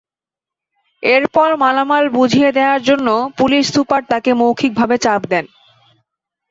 এরপর 1.03 1.49
মালামাল 1.55 2.05
বুঝিয়ে 2.09 2.49
দেওয়ার 2.51 2.81
জন্য 2.83 3.07
পুলিশ 3.37 3.65
সুপার 3.73 4.01
তাঁকে 4.09 4.31
মৌখিকভাবে 4.33 4.95
চাপ 4.97 5.21
দেন। 5.29 5.45